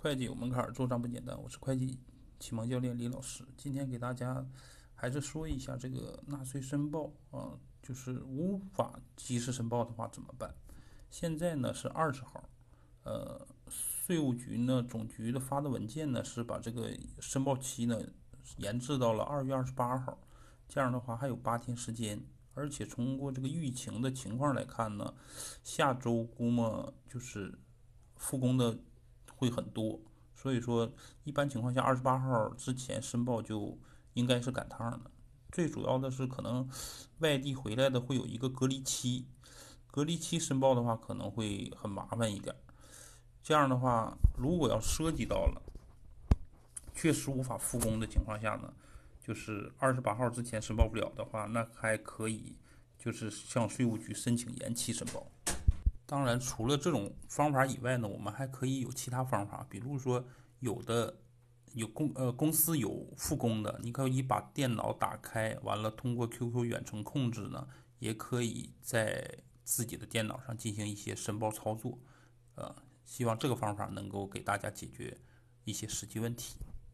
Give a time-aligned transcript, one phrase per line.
[0.00, 1.36] 会计有门槛，做账不简单。
[1.42, 1.98] 我是会计
[2.38, 4.46] 启蒙教练李老师，今天给大家
[4.94, 10.54] 还是说一下这个纳税申报啊，就是无法及时申报的话怎么办？
[11.10, 12.48] 现在呢是二十号，
[13.02, 18.00] 呃，税务局呢总局的发的文件呢是把这个申报期呢
[18.58, 20.16] 延至到了二月二十八号，
[20.68, 22.24] 这样的话还有八天时间，
[22.54, 25.12] 而且通过这个疫情的情况来看呢，
[25.64, 27.58] 下周估摸就是
[28.14, 28.78] 复工的。
[29.38, 30.00] 会很多，
[30.34, 30.92] 所以说
[31.22, 33.78] 一般情况下，二十八号之前申报就
[34.14, 35.10] 应该是赶趟的。
[35.52, 36.68] 最主要的是，可能
[37.20, 39.26] 外地回来的会有一个隔离期，
[39.86, 42.54] 隔离期申报的话可能会很麻烦一点。
[43.42, 45.62] 这样的话，如果要涉及到了
[46.92, 48.74] 确实无法复工的情况下呢，
[49.22, 52.56] 就是二十八号之前申报不了的话，那还可以
[52.98, 55.26] 就是向税务局申请延期申报。
[56.10, 59.66] 当然，除了这种方法以外呢，我们还可以有其他方法。
[59.68, 60.24] 比如说，
[60.60, 61.14] 有的
[61.74, 69.22] 有公呃公司有复工的，你可以把电脑打开，完了通过 QQ 远程控制呢，也可以在
[69.64, 71.98] 自己的电脑上进行一些申报操作。
[72.54, 75.14] 呃，希望这个方法能够给大家解决
[75.64, 76.56] 一些实际问题。